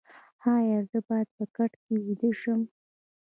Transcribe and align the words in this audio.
ایا 0.53 0.79
زه 0.89 0.99
باید 1.07 1.29
په 1.37 1.43
کټ 1.55 1.71
ویده 2.03 2.31
شم؟ 2.39 2.61